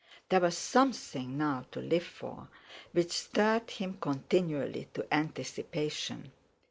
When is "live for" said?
1.79-2.49